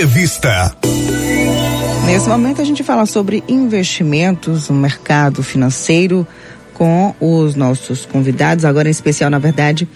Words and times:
Entrevista. 0.00 0.74
Nesse 2.06 2.26
momento 2.26 2.62
a 2.62 2.64
gente 2.64 2.82
fala 2.82 3.04
sobre 3.04 3.44
investimentos 3.46 4.70
no 4.70 4.74
mercado 4.74 5.42
financeiro 5.42 6.26
com 6.72 7.14
os 7.20 7.54
nossos 7.54 8.06
convidados, 8.06 8.64
agora 8.64 8.88
em 8.88 8.90
especial, 8.90 9.28
na 9.28 9.38
verdade, 9.38 9.86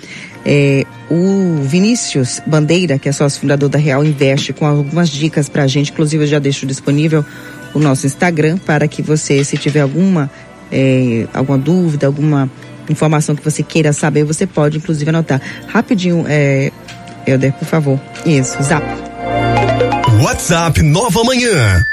é, 0.45 0.85
o 1.11 1.57
Vinícius 1.63 2.39
Bandeira, 2.47 2.99
que 2.99 3.09
é 3.09 3.13
sócio 3.13 3.41
fundador 3.41 3.71
da 3.71 3.79
Real 3.79 4.05
Investe, 4.05 4.53
com 4.53 4.67
algumas 4.67 5.09
dicas 5.09 5.49
para 5.49 5.63
a 5.63 5.67
gente, 5.67 5.91
inclusive 5.91 6.25
eu 6.25 6.29
já 6.29 6.39
deixo 6.39 6.67
disponível 6.67 7.25
o 7.73 7.79
nosso 7.79 8.07
Instagram 8.07 8.59
para 8.59 8.87
que 8.87 9.01
você, 9.01 9.43
se 9.43 9.57
tiver 9.57 9.81
alguma, 9.81 10.31
é, 10.71 11.27
alguma 11.33 11.57
dúvida, 11.57 12.07
alguma 12.07 12.51
informação 12.91 13.35
que 13.35 13.43
você 13.43 13.63
queira 13.63 13.91
saber, 13.95 14.23
você 14.23 14.47
pode 14.47 14.77
inclusive 14.77 15.09
anotar. 15.09 15.41
Rapidinho, 15.67 16.27
é, 16.29 16.71
Helder, 17.27 17.55
por 17.55 17.65
favor. 17.65 17.99
Isso, 18.27 18.63
zap. 18.63 18.85
WhatsApp 20.25 20.81
Nova 20.81 21.23
Manhã. 21.23 21.85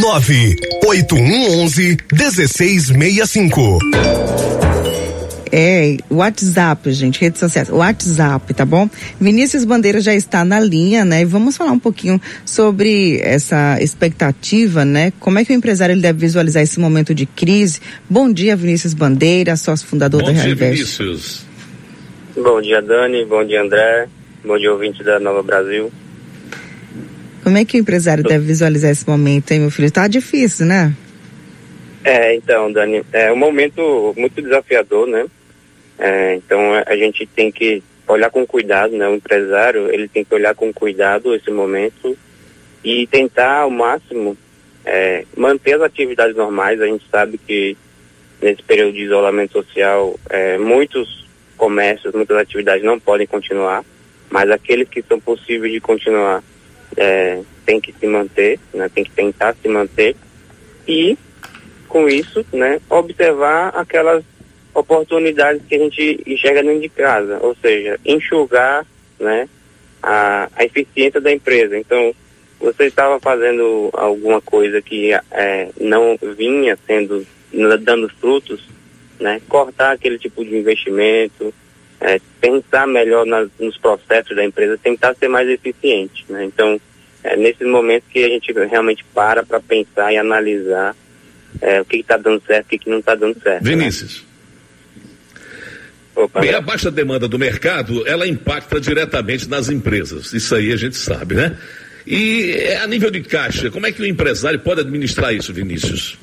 98111 0.00 1.96
1665. 2.12 3.78
É, 5.50 5.96
WhatsApp, 6.08 6.92
gente, 6.92 7.20
redes 7.20 7.40
sociais, 7.40 7.68
WhatsApp, 7.68 8.54
tá 8.54 8.64
bom? 8.64 8.88
Vinícius 9.20 9.64
Bandeira 9.64 10.00
já 10.00 10.14
está 10.14 10.44
na 10.44 10.60
linha, 10.60 11.04
né? 11.04 11.22
E 11.22 11.24
vamos 11.24 11.56
falar 11.56 11.72
um 11.72 11.80
pouquinho 11.80 12.20
sobre 12.46 13.18
essa 13.22 13.82
expectativa, 13.82 14.84
né? 14.84 15.12
Como 15.18 15.40
é 15.40 15.44
que 15.44 15.52
o 15.52 15.56
empresário 15.56 15.94
ele 15.94 16.02
deve 16.02 16.20
visualizar 16.20 16.62
esse 16.62 16.78
momento 16.78 17.12
de 17.12 17.26
crise? 17.26 17.80
Bom 18.08 18.32
dia, 18.32 18.54
Vinícius 18.54 18.94
Bandeira, 18.94 19.56
sócio 19.56 19.84
fundador 19.84 20.20
Bom 20.20 20.28
da 20.28 20.32
dia, 20.32 20.42
Realvest. 20.44 20.74
Vinícius. 21.02 21.44
Bom 22.36 22.62
dia, 22.62 22.80
Dani. 22.80 23.24
Bom 23.24 23.44
dia, 23.44 23.60
André. 23.60 24.06
Bom 24.44 24.56
dia, 24.56 24.70
ouvinte 24.70 25.02
da 25.02 25.18
Nova 25.18 25.42
Brasil. 25.42 25.90
Como 27.48 27.56
é 27.56 27.64
que 27.64 27.78
o 27.78 27.80
empresário 27.80 28.22
deve 28.22 28.44
visualizar 28.44 28.90
esse 28.90 29.08
momento, 29.08 29.52
hein, 29.52 29.60
meu 29.60 29.70
filho? 29.70 29.90
Tá 29.90 30.06
difícil, 30.06 30.66
né? 30.66 30.94
É, 32.04 32.34
então, 32.34 32.70
Dani, 32.70 33.02
é 33.10 33.32
um 33.32 33.38
momento 33.38 34.12
muito 34.18 34.42
desafiador, 34.42 35.06
né? 35.06 35.24
É, 35.98 36.34
então, 36.34 36.74
a 36.74 36.94
gente 36.94 37.24
tem 37.24 37.50
que 37.50 37.82
olhar 38.06 38.28
com 38.28 38.46
cuidado, 38.46 38.94
né? 38.94 39.08
O 39.08 39.14
empresário, 39.14 39.90
ele 39.90 40.08
tem 40.08 40.26
que 40.26 40.34
olhar 40.34 40.54
com 40.54 40.70
cuidado 40.74 41.34
esse 41.34 41.50
momento 41.50 42.14
e 42.84 43.06
tentar 43.06 43.60
ao 43.60 43.70
máximo 43.70 44.36
é, 44.84 45.24
manter 45.34 45.76
as 45.76 45.80
atividades 45.80 46.36
normais. 46.36 46.82
A 46.82 46.86
gente 46.86 47.06
sabe 47.10 47.38
que 47.38 47.78
nesse 48.42 48.62
período 48.62 48.92
de 48.92 49.04
isolamento 49.04 49.54
social, 49.54 50.20
é, 50.28 50.58
muitos 50.58 51.26
comércios, 51.56 52.12
muitas 52.12 52.36
atividades 52.36 52.84
não 52.84 53.00
podem 53.00 53.26
continuar, 53.26 53.82
mas 54.28 54.50
aqueles 54.50 54.86
que 54.86 55.00
são 55.00 55.18
possíveis 55.18 55.72
de 55.72 55.80
continuar 55.80 56.44
é, 56.98 57.40
tem 57.64 57.80
que 57.80 57.92
se 57.92 58.06
manter, 58.06 58.58
né? 58.74 58.90
Tem 58.92 59.04
que 59.04 59.10
tentar 59.10 59.54
se 59.54 59.68
manter 59.68 60.16
e 60.86 61.16
com 61.88 62.08
isso, 62.08 62.44
né, 62.52 62.80
observar 62.90 63.68
aquelas 63.68 64.22
oportunidades 64.74 65.62
que 65.66 65.74
a 65.74 65.78
gente 65.78 66.22
enxerga 66.26 66.62
dentro 66.62 66.80
de 66.80 66.88
casa, 66.88 67.38
ou 67.42 67.56
seja, 67.56 67.98
enxugar, 68.04 68.86
né, 69.18 69.48
a, 70.02 70.48
a 70.54 70.64
eficiência 70.64 71.20
da 71.20 71.32
empresa. 71.32 71.76
Então, 71.76 72.14
você 72.60 72.84
estava 72.84 73.18
fazendo 73.18 73.90
alguma 73.92 74.40
coisa 74.40 74.82
que 74.82 75.12
é, 75.12 75.68
não 75.80 76.18
vinha 76.36 76.78
sendo 76.86 77.26
dando 77.80 78.08
frutos, 78.20 78.62
né, 79.18 79.40
cortar 79.48 79.92
aquele 79.92 80.18
tipo 80.18 80.44
de 80.44 80.56
investimento, 80.56 81.52
é, 82.00 82.20
pensar 82.40 82.86
melhor 82.86 83.26
nas, 83.26 83.48
nos 83.58 83.76
processos 83.78 84.36
da 84.36 84.44
empresa, 84.44 84.78
tentar 84.78 85.14
ser 85.14 85.28
mais 85.28 85.48
eficiente. 85.48 86.24
Né? 86.28 86.44
Então, 86.44 86.80
é 87.22 87.36
nesse 87.36 87.64
momento 87.64 88.04
que 88.10 88.24
a 88.24 88.28
gente 88.28 88.52
realmente 88.52 89.04
para 89.14 89.42
para 89.42 89.60
pensar 89.60 90.12
e 90.12 90.16
analisar 90.16 90.94
é, 91.60 91.80
o 91.80 91.84
que 91.84 91.98
está 91.98 92.16
dando 92.16 92.42
certo 92.46 92.66
e 92.66 92.76
o 92.76 92.78
que, 92.78 92.84
que 92.84 92.90
não 92.90 92.98
está 92.98 93.14
dando 93.14 93.40
certo. 93.40 93.64
né? 93.64 93.70
Vinícius. 93.70 94.24
Opa, 96.14 96.40
Bem, 96.40 96.52
a 96.52 96.60
baixa 96.60 96.90
demanda 96.90 97.28
do 97.28 97.38
mercado, 97.38 98.06
ela 98.06 98.26
impacta 98.26 98.80
diretamente 98.80 99.48
nas 99.48 99.68
empresas. 99.68 100.32
Isso 100.32 100.54
aí 100.54 100.72
a 100.72 100.76
gente 100.76 100.96
sabe, 100.96 101.36
né? 101.36 101.56
E 102.06 102.52
é, 102.52 102.78
a 102.78 102.86
nível 102.86 103.10
de 103.10 103.22
caixa, 103.22 103.70
como 103.70 103.86
é 103.86 103.92
que 103.92 104.02
o 104.02 104.06
empresário 104.06 104.58
pode 104.58 104.80
administrar 104.80 105.34
isso, 105.34 105.52
Vinícius? 105.52 106.18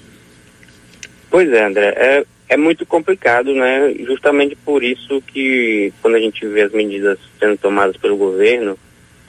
Pois 1.30 1.50
é, 1.50 1.64
André, 1.64 1.94
é, 1.96 2.26
é 2.50 2.58
muito 2.58 2.86
complicado, 2.86 3.54
né? 3.54 3.94
Justamente 4.06 4.56
por 4.56 4.84
isso 4.84 5.22
que 5.22 5.94
quando 6.02 6.16
a 6.16 6.20
gente 6.20 6.46
vê 6.48 6.64
as 6.64 6.72
medidas 6.72 7.18
sendo 7.40 7.58
tomadas 7.58 7.96
pelo 7.98 8.18
governo, 8.18 8.78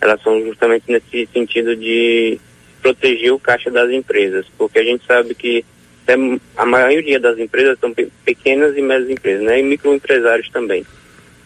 elas 0.07 0.23
são 0.23 0.41
justamente 0.43 0.85
nesse 0.91 1.29
sentido 1.33 1.77
de 1.77 2.39
proteger 2.81 3.33
o 3.33 3.39
caixa 3.39 3.71
das 3.71 3.91
empresas, 3.91 4.47
porque 4.57 4.79
a 4.79 4.85
gente 4.85 5.05
sabe 5.05 5.35
que 5.35 5.65
a 6.57 6.65
maioria 6.65 7.19
das 7.19 7.37
empresas 7.39 7.77
são 7.81 7.93
pe- 7.93 8.09
pequenas 8.25 8.77
e 8.77 8.83
médias 8.83 9.11
empresas, 9.11 9.43
né? 9.43 9.59
E 9.59 9.63
microempresários 9.63 10.49
também. 10.51 10.87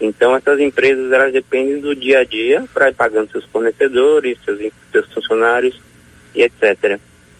Então 0.00 0.37
essas 0.37 0.60
empresas 0.60 1.10
elas 1.10 1.32
dependem 1.32 1.81
do 1.81 1.94
dia 1.94 2.20
a 2.20 2.25
dia 2.25 2.65
para 2.72 2.91
ir 2.91 2.94
pagando 2.94 3.31
seus 3.31 3.44
fornecedores, 3.47 4.38
seus, 4.44 4.60
seus 4.93 5.12
funcionários 5.12 5.81
e 6.34 6.43
etc. 6.43 6.99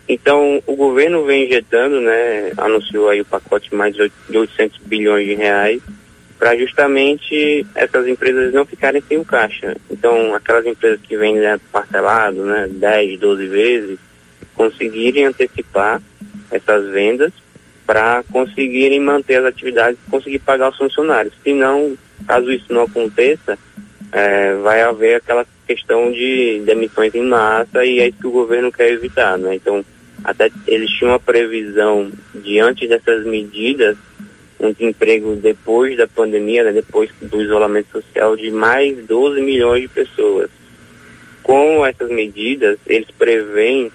Então 0.09 0.63
o 0.67 0.75
governo 0.75 1.25
vem 1.25 1.45
injetando, 1.45 2.01
né? 2.01 2.53
Anunciou 2.57 3.09
aí 3.11 3.21
o 3.21 3.25
pacote 3.25 3.75
mais 3.75 3.95
de 3.95 4.11
800 4.35 4.79
bilhões 4.79 5.27
de 5.27 5.35
reais 5.35 5.83
para 6.41 6.57
justamente 6.57 7.67
essas 7.75 8.09
empresas 8.09 8.55
não 8.55 8.65
ficarem 8.65 9.03
sem 9.07 9.19
o 9.19 9.25
caixa. 9.27 9.77
Então 9.91 10.35
aquelas 10.35 10.65
empresas 10.65 10.99
que 11.03 11.15
vendem 11.15 11.43
né, 11.43 11.61
parcelado, 11.71 12.47
né? 12.47 12.67
10, 12.67 13.21
12 13.21 13.47
vezes, 13.47 13.99
conseguirem 14.55 15.27
antecipar 15.27 16.01
essas 16.51 16.91
vendas 16.91 17.31
para 17.87 18.25
conseguirem 18.33 18.99
manter 18.99 19.37
as 19.37 19.45
atividades 19.45 20.01
e 20.01 20.11
conseguir 20.11 20.39
pagar 20.39 20.71
os 20.71 20.79
funcionários. 20.79 21.35
Se 21.45 21.53
não, 21.53 21.95
caso 22.27 22.51
isso 22.51 22.73
não 22.73 22.85
aconteça, 22.85 23.59
eh, 24.11 24.55
vai 24.63 24.81
haver 24.81 25.17
aquela 25.17 25.47
questão 25.67 26.11
de 26.11 26.63
demissões 26.65 27.15
em 27.15 27.27
massa 27.27 27.85
e 27.85 28.01
é 28.01 28.09
isso 28.09 28.19
que 28.19 28.27
o 28.27 28.33
governo 28.33 28.73
quer 28.73 28.91
evitar, 28.91 29.37
né? 29.37 29.57
Então, 29.57 29.85
até 30.25 30.51
eles 30.67 30.91
tinham 30.91 31.13
uma 31.13 31.21
previsão 31.21 32.11
de 32.35 32.59
antes 32.61 32.89
dessas 32.89 33.27
medidas 33.27 33.97
um 34.61 34.73
desemprego 34.73 35.35
depois 35.37 35.97
da 35.97 36.07
pandemia, 36.07 36.65
né, 36.65 36.73
depois 36.73 37.11
do 37.21 37.41
isolamento 37.41 37.91
social 37.91 38.37
de 38.37 38.51
mais 38.51 38.97
12 39.07 39.41
milhões 39.41 39.83
de 39.83 39.89
pessoas. 39.89 40.51
Com 41.43 41.85
essas 41.85 42.11
medidas, 42.11 42.79
eles 42.87 43.11
preveem 43.11 43.91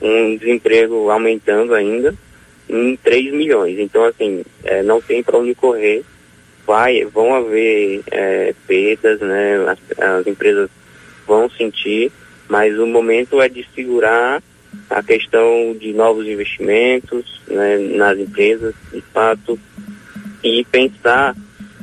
um 0.00 0.36
desemprego 0.36 1.10
aumentando 1.10 1.74
ainda 1.74 2.14
em 2.68 2.96
3 2.96 3.32
milhões. 3.32 3.78
Então, 3.78 4.04
assim, 4.04 4.44
eh, 4.64 4.82
não 4.82 5.00
tem 5.00 5.22
para 5.22 5.38
onde 5.38 5.54
correr. 5.54 6.04
Vai, 6.66 7.04
vão 7.04 7.34
haver 7.34 8.02
eh, 8.10 8.54
perdas, 8.66 9.20
né? 9.20 9.56
As, 9.66 9.98
as 9.98 10.26
empresas 10.26 10.70
vão 11.26 11.50
sentir, 11.50 12.12
mas 12.48 12.78
o 12.78 12.86
momento 12.86 13.40
é 13.40 13.48
de 13.48 13.66
segurar 13.74 14.42
a 14.88 15.02
questão 15.02 15.74
de 15.78 15.92
novos 15.92 16.26
investimentos 16.26 17.40
né, 17.48 17.78
nas 17.78 18.18
empresas, 18.18 18.74
de 18.92 19.00
fato, 19.00 19.58
e 20.42 20.64
pensar 20.64 21.36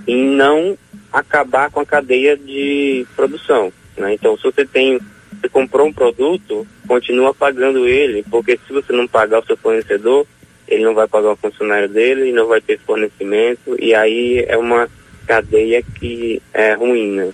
em 0.07 0.25
não 0.35 0.77
acabar 1.11 1.69
com 1.71 1.79
a 1.79 1.85
cadeia 1.85 2.37
de 2.37 3.05
produção. 3.15 3.71
Né? 3.97 4.13
Então, 4.13 4.37
se 4.37 4.43
você 4.43 4.65
tem, 4.65 4.99
você 5.39 5.49
comprou 5.49 5.87
um 5.87 5.93
produto, 5.93 6.65
continua 6.87 7.33
pagando 7.33 7.87
ele, 7.87 8.23
porque 8.29 8.59
se 8.65 8.73
você 8.73 8.93
não 8.93 9.07
pagar 9.07 9.39
o 9.39 9.45
seu 9.45 9.57
fornecedor, 9.57 10.25
ele 10.67 10.83
não 10.83 10.93
vai 10.93 11.07
pagar 11.07 11.31
o 11.31 11.35
funcionário 11.35 11.89
dele, 11.89 12.31
não 12.31 12.47
vai 12.47 12.61
ter 12.61 12.79
fornecimento, 12.79 13.75
e 13.79 13.93
aí 13.93 14.45
é 14.47 14.57
uma 14.57 14.87
cadeia 15.25 15.81
que 15.81 16.41
é 16.53 16.73
ruim, 16.73 17.11
né? 17.11 17.31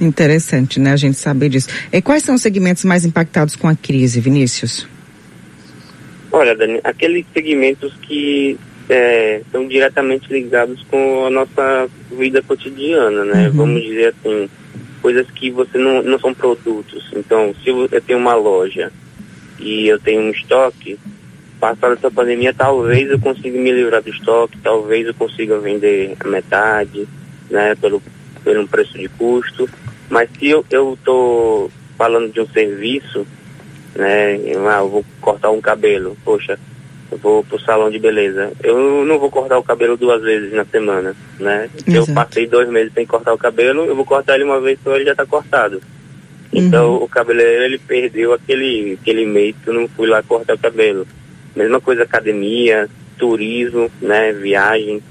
Interessante, 0.00 0.78
né, 0.78 0.92
a 0.92 0.96
gente 0.96 1.18
saber 1.18 1.48
disso. 1.48 1.68
E 1.92 2.00
quais 2.00 2.22
são 2.22 2.36
os 2.36 2.42
segmentos 2.42 2.84
mais 2.84 3.04
impactados 3.04 3.56
com 3.56 3.66
a 3.68 3.74
crise, 3.74 4.20
Vinícius? 4.20 4.86
Olha, 6.30 6.54
Dani, 6.54 6.80
aqueles 6.84 7.26
segmentos 7.32 7.92
que 8.02 8.58
é, 8.88 9.38
estão 9.38 9.68
diretamente 9.68 10.32
ligados 10.32 10.82
com 10.90 11.26
a 11.26 11.30
nossa 11.30 11.88
vida 12.10 12.42
cotidiana, 12.42 13.24
né? 13.24 13.48
Uhum. 13.48 13.56
Vamos 13.56 13.82
dizer 13.82 14.14
assim, 14.14 14.48
coisas 15.02 15.30
que 15.30 15.50
você 15.50 15.76
não, 15.76 16.02
não 16.02 16.18
são 16.18 16.32
produtos. 16.32 17.08
Então, 17.14 17.54
se 17.62 17.68
eu 17.68 18.00
tenho 18.00 18.18
uma 18.18 18.34
loja 18.34 18.90
e 19.58 19.86
eu 19.88 19.98
tenho 19.98 20.22
um 20.22 20.30
estoque, 20.30 20.98
passada 21.60 21.94
essa 21.94 22.10
pandemia, 22.10 22.54
talvez 22.54 23.10
eu 23.10 23.18
consiga 23.18 23.58
me 23.58 23.72
livrar 23.72 24.02
do 24.02 24.10
estoque, 24.10 24.58
talvez 24.62 25.06
eu 25.06 25.14
consiga 25.14 25.58
vender 25.58 26.16
a 26.20 26.28
metade, 26.28 27.06
né? 27.50 27.74
Pelo, 27.74 28.02
pelo 28.42 28.66
preço 28.66 28.96
de 28.96 29.08
custo. 29.08 29.68
Mas 30.08 30.30
se 30.38 30.48
eu 30.48 30.64
estou 30.70 31.70
falando 31.98 32.32
de 32.32 32.40
um 32.40 32.48
serviço, 32.48 33.26
né? 33.94 34.36
Eu, 34.36 34.66
ah, 34.66 34.78
eu 34.78 34.88
vou 34.88 35.04
cortar 35.20 35.50
um 35.50 35.60
cabelo, 35.60 36.16
poxa, 36.24 36.58
eu 37.10 37.18
vou 37.18 37.42
pro 37.44 37.60
salão 37.60 37.90
de 37.90 37.98
beleza. 37.98 38.52
Eu 38.62 39.04
não 39.04 39.18
vou 39.18 39.30
cortar 39.30 39.58
o 39.58 39.62
cabelo 39.62 39.96
duas 39.96 40.22
vezes 40.22 40.52
na 40.52 40.64
semana, 40.64 41.14
né? 41.38 41.70
Se 41.84 41.94
eu 41.94 42.02
Exato. 42.02 42.14
passei 42.14 42.46
dois 42.46 42.68
meses 42.68 42.92
sem 42.92 43.06
cortar 43.06 43.32
o 43.32 43.38
cabelo, 43.38 43.84
eu 43.84 43.96
vou 43.96 44.04
cortar 44.04 44.34
ele 44.34 44.44
uma 44.44 44.60
vez 44.60 44.78
só, 44.82 44.94
ele 44.94 45.04
já 45.04 45.12
está 45.12 45.24
cortado. 45.24 45.80
Então 46.52 46.92
uhum. 46.96 47.04
o 47.04 47.08
cabeleireiro 47.08 47.64
ele 47.64 47.78
perdeu 47.78 48.32
aquele, 48.32 48.98
aquele 49.00 49.26
mês 49.26 49.54
que 49.62 49.68
eu 49.68 49.74
não 49.74 49.88
fui 49.88 50.06
lá 50.06 50.22
cortar 50.22 50.54
o 50.54 50.58
cabelo. 50.58 51.06
Mesma 51.54 51.80
coisa 51.80 52.02
academia, 52.02 52.88
turismo, 53.18 53.90
né, 54.00 54.32
viagem. 54.32 55.02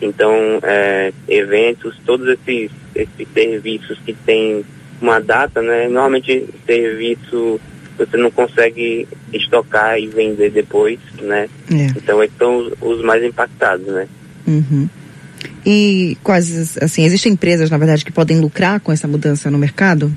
Então, 0.00 0.34
é, 0.62 1.12
eventos, 1.28 1.96
todos 2.04 2.26
esses, 2.26 2.72
esses 2.94 3.28
serviços 3.32 3.98
que 4.04 4.12
tem 4.12 4.64
uma 5.00 5.20
data, 5.20 5.62
né? 5.62 5.84
Normalmente 5.84 6.48
serviço 6.66 7.60
você 7.96 8.16
não 8.16 8.30
consegue 8.30 9.06
estocar 9.32 9.98
e 9.98 10.06
vender 10.06 10.50
depois, 10.50 10.98
né? 11.20 11.48
É. 11.70 11.86
Então 11.96 12.22
esses 12.22 12.36
são 12.36 12.56
os, 12.56 12.72
os, 12.80 13.02
mais 13.02 13.22
impactados, 13.22 13.86
né? 13.86 14.08
Uhum. 14.46 14.88
E 15.64 16.16
quais, 16.22 16.76
assim, 16.78 17.04
existem 17.04 17.32
empresas, 17.32 17.70
na 17.70 17.78
verdade, 17.78 18.04
que 18.04 18.12
podem 18.12 18.40
lucrar 18.40 18.80
com 18.80 18.92
essa 18.92 19.06
mudança 19.06 19.50
no 19.50 19.58
mercado? 19.58 20.12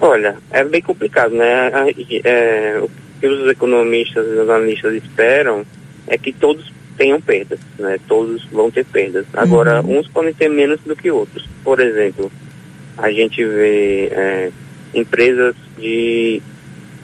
Olha, 0.00 0.36
é 0.50 0.64
bem 0.64 0.82
complicado, 0.82 1.34
né? 1.34 1.70
É, 2.24 2.78
o 2.80 2.90
que 3.20 3.26
os 3.26 3.50
economistas 3.50 4.26
e 4.26 4.30
os 4.30 4.48
analistas 4.48 4.94
esperam 4.94 5.64
é 6.06 6.16
que 6.16 6.32
todos 6.32 6.72
tenham 6.96 7.20
perdas, 7.20 7.58
né? 7.78 7.98
Todos 8.06 8.44
vão 8.46 8.70
ter 8.70 8.84
perdas. 8.84 9.24
Agora, 9.32 9.80
uhum. 9.82 9.98
uns 9.98 10.08
podem 10.08 10.34
ter 10.34 10.48
menos 10.48 10.80
do 10.84 10.94
que 10.94 11.10
outros. 11.10 11.48
Por 11.64 11.80
exemplo, 11.80 12.30
a 12.96 13.10
gente 13.10 13.44
vê 13.44 14.06
é, 14.06 14.50
empresas 14.94 15.54
de 15.78 16.42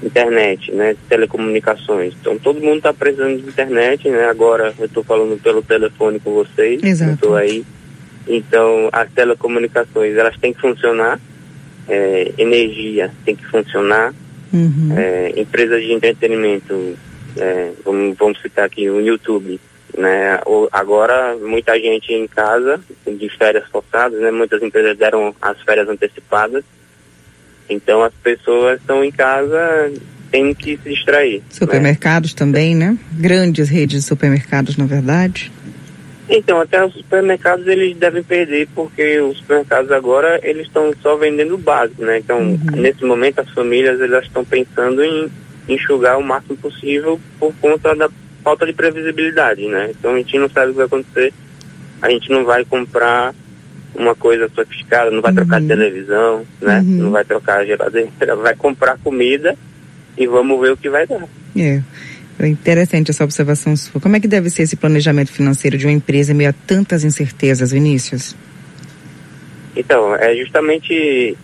internet, 0.03 0.73
né? 0.73 0.97
Telecomunicações. 1.09 2.15
Então, 2.21 2.39
todo 2.39 2.61
mundo 2.61 2.79
está 2.79 2.93
precisando 2.93 3.41
de 3.41 3.49
internet, 3.49 4.09
né? 4.09 4.25
Agora, 4.27 4.75
eu 4.79 4.87
estou 4.87 5.03
falando 5.05 5.41
pelo 5.41 5.63
telefone 5.63 6.21
com 6.21 6.33
vocês. 6.35 6.83
Estou 7.15 7.37
aí. 7.37 7.65
Então, 8.27 8.89
as 8.93 9.11
telecomunicações, 9.13 10.17
elas 10.17 10.37
têm 10.39 10.53
que 10.53 10.61
funcionar 10.61 11.21
é, 11.89 12.33
energia 12.39 13.11
tem 13.25 13.37
que 13.37 13.45
funcionar, 13.47 14.15
uhum. 14.53 14.95
é, 14.97 15.33
empresas 15.37 15.83
de 15.83 15.93
entretenimento, 15.93 16.97
é, 17.37 17.73
vamos, 17.85 18.17
vamos 18.17 18.41
citar 18.41 18.65
aqui 18.65 18.89
o 18.89 19.01
YouTube, 19.01 19.61
né? 19.97 20.41
O, 20.47 20.69
agora 20.73 21.37
muita 21.37 21.79
gente 21.79 22.13
em 22.13 22.27
casa 22.27 22.81
de 23.07 23.29
férias 23.37 23.69
forçadas, 23.69 24.21
né? 24.21 24.31
Muitas 24.31 24.63
empresas 24.63 24.97
deram 24.97 25.35
as 25.41 25.61
férias 25.63 25.89
antecipadas, 25.89 26.65
então 27.69 28.03
as 28.03 28.13
pessoas 28.15 28.81
estão 28.81 29.05
em 29.05 29.11
casa 29.11 29.93
têm 30.31 30.53
que 30.53 30.77
se 30.83 30.89
distrair. 30.89 31.39
Né? 31.39 31.45
Supermercados 31.51 32.35
né? 32.35 32.39
também, 32.39 32.75
né? 32.75 32.99
Grandes 33.13 33.69
redes 33.69 34.03
de 34.03 34.09
supermercados, 34.09 34.77
na 34.77 34.85
verdade. 34.85 35.53
Então, 36.29 36.61
até 36.61 36.85
os 36.85 36.93
supermercados 36.95 37.67
eles 37.67 37.97
devem 37.97 38.23
perder, 38.23 38.67
porque 38.75 39.21
os 39.21 39.39
supermercados 39.39 39.93
agora 39.93 40.41
eles 40.43 40.67
estão 40.67 40.93
só 41.03 41.17
vendendo 41.17 41.55
o 41.55 41.59
básico, 41.59 42.05
né? 42.05 42.19
Então, 42.19 42.41
uhum. 42.41 42.59
nesse 42.77 43.05
momento 43.05 43.41
as 43.41 43.51
famílias 43.51 44.01
elas 44.01 44.25
estão 44.25 44.45
pensando 44.45 45.05
em 45.05 45.31
enxugar 45.69 46.19
o 46.19 46.23
máximo 46.23 46.57
possível 46.57 47.21
por 47.39 47.55
conta 47.61 47.95
da 47.95 48.11
falta 48.43 48.67
de 48.67 48.73
previsibilidade, 48.73 49.67
né? 49.67 49.91
Então 49.91 50.15
a 50.15 50.17
gente 50.17 50.39
não 50.39 50.49
sabe 50.49 50.69
o 50.69 50.71
que 50.71 50.77
vai 50.77 50.87
acontecer, 50.87 51.33
a 52.03 52.11
gente 52.11 52.31
não 52.31 52.45
vai 52.45 52.65
comprar 52.65 53.35
uma 53.95 54.15
coisa 54.15 54.51
sofisticada, 54.55 55.11
não 55.11 55.23
vai 55.23 55.31
uhum. 55.31 55.37
trocar 55.37 55.63
televisão, 55.63 56.45
né? 56.61 56.79
Uhum. 56.81 56.85
Não 56.85 57.11
vai 57.11 57.25
trocar 57.25 57.59
a 57.61 57.65
geladeira, 57.65 58.37
vai 58.37 58.55
comprar 58.55 58.99
comida 58.99 59.57
e 60.17 60.27
vamos 60.27 60.61
ver 60.61 60.73
o 60.73 60.77
que 60.77 60.89
vai 60.89 61.07
dar. 61.07 61.27
É. 61.57 61.83
É 62.39 62.49
interessante 62.49 63.11
essa 63.11 63.23
observação 63.23 63.77
sua. 63.77 64.01
Como 64.01 64.17
é 64.17 64.21
que 64.21 64.27
deve 64.27 64.51
ser 64.51 64.63
esse 64.63 64.77
planejamento 64.77 65.31
financeiro 65.31 65.79
de 65.79 65.87
uma 65.87 65.93
empresa 65.93 66.33
em 66.33 66.35
meio 66.35 66.51
a 66.51 66.55
tantas 66.67 67.05
incertezas, 67.05 67.71
Vinícius? 67.71 68.35
Então, 69.77 70.15
é 70.17 70.35
justamente 70.35 71.37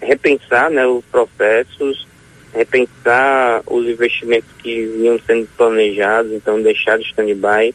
repensar 0.00 0.70
né, 0.70 0.86
os 0.86 1.04
processos, 1.06 2.06
repensar 2.54 3.62
os 3.66 3.86
investimentos 3.86 4.48
que 4.62 4.86
vinham 4.86 5.18
sendo 5.26 5.48
planejados, 5.56 6.32
então 6.32 6.62
deixar 6.62 6.96
de 6.98 7.04
stand-by 7.04 7.74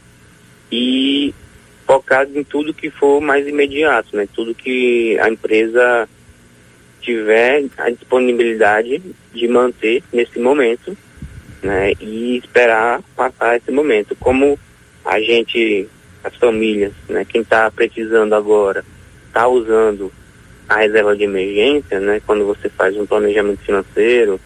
e 0.70 1.34
focar 1.86 2.26
em 2.34 2.44
tudo 2.44 2.74
que 2.74 2.90
for 2.90 3.20
mais 3.20 3.46
imediato, 3.46 4.16
né? 4.16 4.28
Tudo 4.32 4.54
que 4.54 5.18
a 5.18 5.28
empresa 5.28 6.08
tiver 7.00 7.64
a 7.76 7.90
disponibilidade 7.90 9.02
de 9.34 9.48
manter 9.48 10.02
nesse 10.12 10.38
momento 10.38 10.96
né, 11.62 11.92
e 12.00 12.38
esperar 12.38 13.02
passar 13.16 13.56
esse 13.56 13.70
momento. 13.70 14.16
Como 14.16 14.58
a 15.04 15.20
gente, 15.20 15.88
as 16.22 16.34
famílias, 16.36 16.92
né, 17.08 17.24
quem 17.28 17.42
está 17.42 17.70
precisando 17.70 18.34
agora, 18.34 18.84
está 19.26 19.46
usando 19.48 20.12
a 20.68 20.76
reserva 20.76 21.16
de 21.16 21.24
emergência, 21.24 22.00
né, 22.00 22.20
quando 22.24 22.46
você 22.46 22.68
faz 22.68 22.96
um 22.96 23.04
planejamento 23.04 23.60
financeiro, 23.60 24.40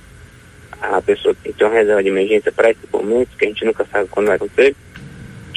a 0.81 1.01
pessoa 1.01 1.35
tem 1.43 1.53
que 1.53 1.59
ter 1.59 1.65
uma 1.65 1.75
reserva 1.75 2.03
de 2.03 2.09
emergência 2.09 2.53
para 2.53 2.71
esse 2.71 2.81
momento, 2.93 3.37
que 3.37 3.45
a 3.45 3.49
gente 3.49 3.65
nunca 3.65 3.87
sabe 3.91 4.09
quando 4.09 4.27
vai 4.27 4.37
acontecer. 4.37 4.75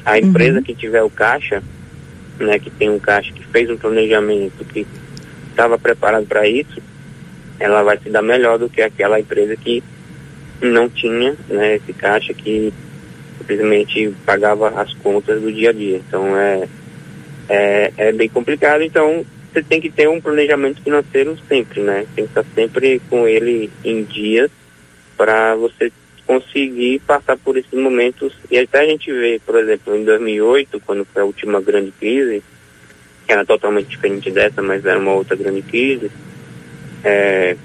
A 0.06 0.14
uhum. 0.14 0.18
empresa 0.18 0.62
que 0.62 0.74
tiver 0.74 1.04
o 1.04 1.10
caixa, 1.10 1.62
né, 2.40 2.60
que 2.60 2.70
tem 2.70 2.90
um 2.90 3.00
caixa 3.00 3.34
que 3.34 3.46
fez 3.48 3.70
um 3.70 3.78
planejamento, 3.78 4.64
que 4.66 4.86
estava 5.50 5.78
preparado 5.78 6.26
para 6.26 6.48
isso, 6.48 6.82
ela 7.60 7.84
vai 7.84 7.98
se 7.98 8.10
dar 8.10 8.22
melhor 8.22 8.58
do 8.58 8.70
que 8.70 8.82
aquela 8.82 9.20
empresa 9.20 9.56
que 9.56 9.84
não 10.62 10.90
tinha 10.90 11.36
né, 11.50 11.76
esse 11.76 11.94
caixa 11.94 12.34
que 12.34 12.74
simplesmente 13.38 14.14
pagava 14.26 14.70
as 14.70 14.94
contas 14.96 15.42
do 15.42 15.52
dia 15.52 15.70
a 15.70 15.74
dia. 15.74 15.98
Então 15.98 16.38
é, 16.38 16.68
é, 17.50 17.94
é 17.98 18.12
bem 18.12 18.30
complicado. 18.30 18.84
Então 18.84 19.26
você 19.52 19.64
tem 19.64 19.82
que 19.82 19.90
ter 19.90 20.08
um 20.08 20.22
planejamento 20.22 20.82
financeiro 20.82 21.38
sempre, 21.48 21.82
né? 21.82 22.06
Tem 22.16 22.26
que 22.26 22.32
estar 22.32 22.46
sempre 22.54 23.02
com 23.10 23.28
ele 23.28 23.70
em 23.84 24.04
dias 24.04 24.52
para 25.18 25.56
você 25.56 25.92
conseguir 26.30 27.00
passar 27.08 27.36
por 27.38 27.58
esses 27.58 27.74
momentos. 27.74 28.32
E 28.52 28.60
até 28.60 28.82
a 28.82 28.86
gente 28.86 29.12
vê, 29.12 29.42
por 29.44 29.56
exemplo, 29.56 29.96
em 29.96 30.06
2008, 30.06 30.80
quando 30.86 31.04
foi 31.04 31.24
a 31.24 31.26
última 31.26 31.60
grande 31.60 31.92
crise, 32.00 32.44
que 33.26 33.34
era 33.34 33.44
totalmente 33.44 33.88
diferente 33.88 34.30
dessa, 34.30 34.62
mas 34.62 34.86
era 34.86 35.00
uma 35.00 35.14
outra 35.14 35.36
grande 35.36 35.64
crise, 35.64 36.12
é, 37.04 37.58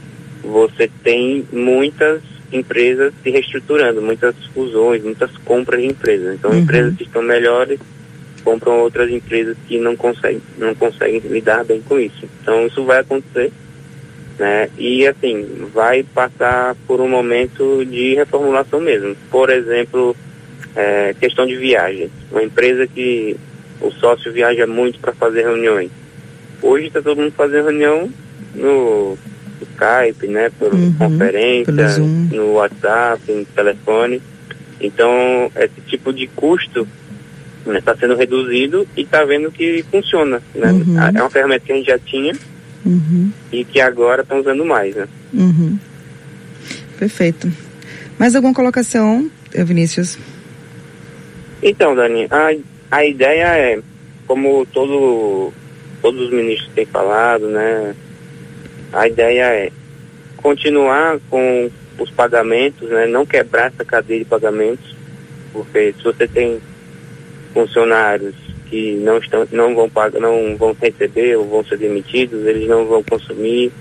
você 0.43 0.91
tem 1.03 1.47
muitas 1.53 2.23
empresas 2.51 3.13
se 3.23 3.29
reestruturando, 3.29 4.01
muitas 4.01 4.35
fusões, 4.55 5.05
muitas 5.05 5.37
compras 5.45 5.83
de 5.83 5.89
empresas. 5.89 6.35
Então, 6.35 6.51
uhum. 6.51 6.61
empresas 6.61 6.97
que 6.97 7.03
estão 7.03 7.21
melhores 7.21 7.79
compram 8.43 8.81
outras 8.81 9.11
empresas 9.11 9.59
que 9.69 9.79
não 9.79 9.95
conseguem, 9.95 10.41
não 10.57 10.75
conseguem 10.75 11.19
lidar 11.19 11.67
bem 11.67 11.83
com 11.83 11.99
isso. 11.99 12.27
Então, 12.41 12.67
isso 12.67 12.83
vai 12.83 13.01
acontecer, 13.01 13.53
né? 14.39 14.69
E, 14.77 15.07
assim, 15.07 15.69
vai 15.73 16.03
passar 16.03 16.75
por 16.87 17.01
um 17.01 17.09
momento 17.09 17.85
de 17.85 18.15
reformulação 18.15 18.81
mesmo. 18.81 19.17
Por 19.31 19.51
exemplo, 19.51 20.17
é, 20.75 21.15
questão 21.19 21.47
de 21.47 21.57
viagem. 21.57 22.11
Uma 22.31 22.43
empresa 22.43 22.87
que 22.87 23.37
o 23.81 23.91
sócio 23.91 24.33
viaja 24.33 24.67
muito 24.67 24.99
para 24.99 25.13
fazer 25.13 25.43
reuniões. 25.43 25.91
Hoje 26.63 26.87
está 26.87 27.03
todo 27.03 27.21
mundo 27.21 27.33
fazendo 27.37 27.65
reunião 27.65 28.11
no 28.55 29.19
Skype, 29.63 30.29
né, 30.29 30.51
por 30.59 30.73
uhum, 30.73 30.93
conferência, 30.95 31.99
no 32.33 32.53
WhatsApp, 32.55 33.31
no 33.31 33.45
telefone. 33.45 34.23
Então, 34.81 35.51
esse 35.57 35.81
tipo 35.87 36.13
de 36.13 36.27
custo 36.29 36.87
está 37.61 37.73
né, 37.73 37.81
tá 37.81 37.97
sendo 37.97 38.15
reduzido 38.15 38.87
e 38.97 39.03
está 39.03 39.25
vendo 39.25 39.51
que 39.51 39.85
funciona. 39.91 40.43
Né? 40.55 40.73
Uhum. 40.73 41.01
É 41.01 41.21
uma 41.21 41.31
ferramenta 41.31 41.65
que 41.65 41.73
a 41.73 41.77
gente 41.77 41.87
já 41.87 41.99
tinha 41.99 42.35
uhum. 42.85 43.31
e 43.53 43.65
que 43.65 43.81
agora 43.81 44.23
estão 44.23 44.41
usando 44.41 44.65
mais. 44.65 44.95
Né? 44.95 45.09
Uhum. 45.33 45.79
Perfeito. 46.99 47.51
Mais 48.19 48.35
alguma 48.35 48.55
colocação, 48.55 49.31
Vinícius? 49.53 50.19
Então, 51.63 51.95
Dani, 51.95 52.27
a, 52.31 52.51
a 52.91 53.05
ideia 53.05 53.57
é, 53.57 53.81
como 54.27 54.67
todo, 54.67 55.53
todos 56.03 56.23
os 56.23 56.31
ministros 56.31 56.71
têm 56.75 56.87
falado, 56.87 57.49
né, 57.49 57.95
a 58.93 59.09
ideia 59.09 59.45
é 59.45 59.73
continuar 60.37 61.19
com 61.31 61.71
os 61.99 62.11
pagamentos, 62.11 62.89
né, 62.89 63.07
não 63.07 63.25
quebrar 63.25 63.69
essa 63.69 63.85
cadeia 63.85 64.21
de 64.21 64.25
pagamentos, 64.25 64.95
porque 65.53 65.95
se 65.97 66.05
você 66.05 66.29
tem 66.29 66.61
funcionários 67.53 68.44
que 68.69 68.95
não 68.97 69.19
estão, 69.19 69.47
não 69.53 69.75
vão 69.75 69.89
pagar, 69.89 70.21
não 70.21 70.57
vão 70.57 70.77
receber 70.81 71.37
ou 71.37 71.49
vão 71.49 71.65
ser 71.65 71.79
demitidos, 71.79 72.47
eles 72.47 72.69
não 72.69 72.87
vão 72.87 73.03
consumir, 73.03 73.73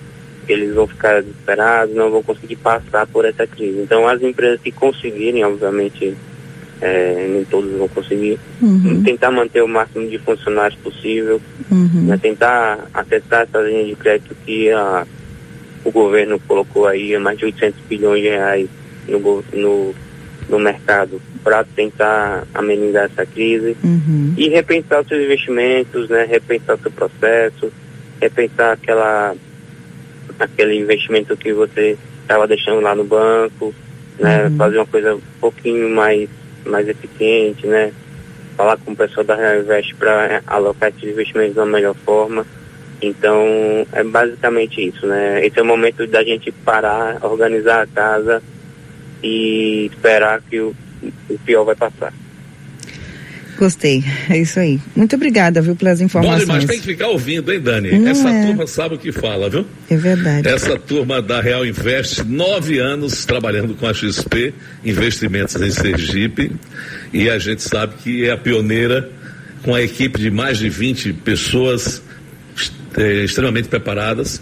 eles 0.47 0.73
vão 0.73 0.87
ficar 0.87 1.21
desesperados, 1.21 1.95
não 1.95 2.11
vão 2.11 2.23
conseguir 2.23 2.57
passar 2.57 3.07
por 3.07 3.25
essa 3.25 3.47
crise. 3.47 3.79
Então 3.79 4.07
as 4.07 4.21
empresas 4.21 4.59
que 4.61 4.71
conseguirem, 4.71 5.43
obviamente, 5.43 6.15
é, 6.81 7.27
nem 7.29 7.45
todos 7.45 7.71
vão 7.77 7.87
conseguir, 7.87 8.37
uhum. 8.61 9.03
tentar 9.03 9.31
manter 9.31 9.63
o 9.63 9.67
máximo 9.67 10.09
de 10.09 10.17
funcionários 10.19 10.79
possível, 10.81 11.41
uhum. 11.71 12.07
né, 12.07 12.19
tentar 12.21 12.87
acessar 12.93 13.43
essa 13.43 13.59
linha 13.61 13.85
de 13.85 13.95
crédito 13.95 14.35
que 14.45 14.69
a, 14.69 15.07
o 15.85 15.91
governo 15.91 16.39
colocou 16.47 16.87
aí 16.87 17.17
mais 17.17 17.37
de 17.37 17.45
800 17.45 17.79
bilhões 17.87 18.21
de 18.21 18.29
reais 18.29 18.69
no, 19.07 19.43
no, 19.53 19.95
no 20.49 20.59
mercado 20.59 21.21
para 21.43 21.63
tentar 21.63 22.45
amenizar 22.53 23.05
essa 23.05 23.25
crise 23.25 23.75
uhum. 23.83 24.33
e 24.37 24.49
repensar 24.49 25.01
os 25.01 25.07
seus 25.07 25.23
investimentos, 25.23 26.09
né, 26.09 26.25
repensar 26.29 26.75
o 26.75 26.79
seu 26.79 26.91
processo, 26.91 27.71
repensar 28.21 28.73
aquela 28.73 29.35
aquele 30.39 30.79
investimento 30.79 31.35
que 31.37 31.53
você 31.53 31.97
estava 32.21 32.47
deixando 32.47 32.81
lá 32.81 32.95
no 32.95 33.03
banco, 33.03 33.73
né? 34.19 34.45
Uhum. 34.45 34.57
Fazer 34.57 34.77
uma 34.77 34.85
coisa 34.85 35.15
um 35.15 35.21
pouquinho 35.39 35.89
mais, 35.89 36.29
mais 36.65 36.87
eficiente, 36.87 37.67
né? 37.67 37.91
Falar 38.55 38.77
com 38.77 38.91
o 38.91 38.95
pessoal 38.95 39.25
da 39.25 39.35
Real 39.35 39.61
Invest 39.61 39.95
para 39.95 40.41
alocar 40.47 40.89
esses 40.89 41.09
investimentos 41.09 41.55
da 41.55 41.65
melhor 41.65 41.95
forma. 42.05 42.45
Então, 43.01 43.85
é 43.91 44.03
basicamente 44.03 44.87
isso, 44.87 45.05
né? 45.05 45.45
Esse 45.45 45.59
é 45.59 45.61
o 45.61 45.65
momento 45.65 46.07
da 46.07 46.23
gente 46.23 46.51
parar, 46.51 47.17
organizar 47.21 47.81
a 47.81 47.87
casa 47.87 48.41
e 49.23 49.89
esperar 49.91 50.41
que 50.41 50.59
o, 50.59 50.75
o 51.29 51.39
pior 51.39 51.63
vai 51.63 51.75
passar. 51.75 52.13
Gostei, 53.57 54.03
é 54.29 54.37
isso 54.39 54.59
aí. 54.59 54.79
Muito 54.95 55.15
obrigada, 55.15 55.61
viu, 55.61 55.75
pelas 55.75 56.01
informações. 56.01 56.45
Bom, 56.45 56.53
mas 56.53 56.65
tem 56.65 56.79
que 56.79 56.85
ficar 56.85 57.07
ouvindo, 57.07 57.51
hein, 57.53 57.59
Dani? 57.59 57.99
Não 57.99 58.09
Essa 58.09 58.29
é. 58.29 58.45
turma 58.47 58.67
sabe 58.67 58.95
o 58.95 58.97
que 58.97 59.11
fala, 59.11 59.49
viu? 59.49 59.65
É 59.89 59.95
verdade. 59.95 60.47
Essa 60.47 60.77
turma 60.77 61.21
da 61.21 61.39
Real 61.39 61.65
Invest, 61.65 62.23
nove 62.23 62.79
anos 62.79 63.25
trabalhando 63.25 63.75
com 63.75 63.87
a 63.87 63.93
XP, 63.93 64.53
investimentos 64.83 65.55
em 65.61 65.69
Sergipe, 65.69 66.51
e 67.13 67.29
a 67.29 67.37
gente 67.37 67.61
sabe 67.61 67.93
que 68.03 68.25
é 68.25 68.31
a 68.31 68.37
pioneira 68.37 69.09
com 69.61 69.73
a 69.73 69.81
equipe 69.81 70.19
de 70.19 70.31
mais 70.31 70.57
de 70.57 70.67
20 70.67 71.13
pessoas 71.13 72.01
é, 72.97 73.23
extremamente 73.23 73.67
preparadas. 73.67 74.41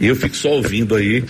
E 0.00 0.06
eu 0.06 0.14
fico 0.14 0.36
só 0.36 0.50
ouvindo 0.50 0.94
aí 0.94 1.24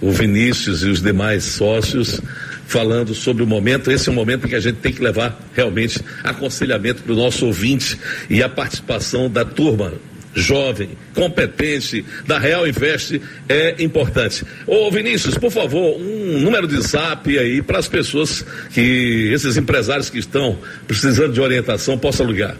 o 0.00 0.10
Vinícius 0.10 0.82
e 0.82 0.88
os 0.88 1.02
demais 1.02 1.44
sócios 1.44 2.20
falando 2.66 3.14
sobre 3.14 3.42
o 3.42 3.46
momento. 3.46 3.90
Esse 3.90 4.08
é 4.08 4.12
o 4.12 4.14
momento 4.14 4.46
em 4.46 4.50
que 4.50 4.54
a 4.54 4.60
gente 4.60 4.76
tem 4.76 4.92
que 4.92 5.02
levar 5.02 5.38
realmente 5.54 6.00
aconselhamento 6.22 7.02
para 7.02 7.12
o 7.12 7.16
nosso 7.16 7.46
ouvinte 7.46 7.98
e 8.28 8.42
a 8.42 8.48
participação 8.48 9.30
da 9.30 9.44
turma 9.44 9.94
jovem, 10.34 10.90
competente, 11.14 12.04
da 12.26 12.38
Real 12.38 12.66
Invest 12.66 13.20
é 13.48 13.82
importante. 13.82 14.44
Ô 14.66 14.90
Vinícius, 14.90 15.36
por 15.36 15.50
favor, 15.50 15.96
um 16.00 16.38
número 16.38 16.68
de 16.68 16.80
zap 16.80 17.36
aí 17.36 17.60
para 17.62 17.78
as 17.78 17.88
pessoas 17.88 18.44
que, 18.72 19.30
esses 19.32 19.56
empresários 19.56 20.10
que 20.10 20.18
estão 20.18 20.58
precisando 20.86 21.32
de 21.32 21.40
orientação, 21.40 21.98
possam 21.98 22.26
ligar. 22.26 22.56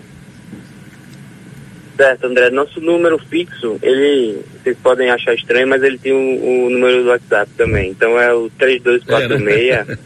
Certo, 1.98 2.26
André. 2.28 2.48
Nosso 2.50 2.80
número 2.80 3.18
fixo, 3.18 3.76
ele, 3.82 4.40
vocês 4.62 4.76
podem 4.80 5.10
achar 5.10 5.34
estranho, 5.34 5.66
mas 5.66 5.82
ele 5.82 5.98
tem 5.98 6.12
o, 6.12 6.66
o 6.66 6.70
número 6.70 7.02
do 7.02 7.08
WhatsApp 7.08 7.50
também. 7.56 7.90
Então 7.90 8.18
é 8.20 8.32
o 8.32 8.48
3246 8.50 9.98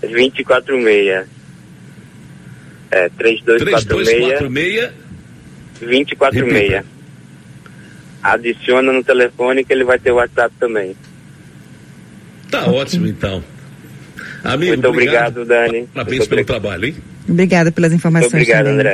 246. 0.00 1.26
É, 2.90 3.08
3246 3.18 4.90
246. 5.80 6.82
Adiciona 8.22 8.90
no 8.90 9.04
telefone 9.04 9.64
que 9.66 9.72
ele 9.74 9.84
vai 9.84 9.98
ter 9.98 10.12
o 10.12 10.14
WhatsApp 10.14 10.54
também. 10.58 10.96
Tá 12.50 12.70
ótimo 12.70 13.06
então. 13.06 13.44
Amigo, 14.42 14.72
Muito 14.72 14.88
obrigado, 14.88 15.42
obrigado 15.42 15.68
Dani. 15.70 15.88
Parabéns 15.92 16.26
pelo 16.26 16.44
trabalho, 16.46 16.86
hein? 16.86 16.96
Obrigada 17.28 17.70
pelas 17.70 17.92
informações. 17.92 18.32
Muito 18.32 18.42
obrigado, 18.42 18.64
também. 18.64 18.74
André. 18.74 18.82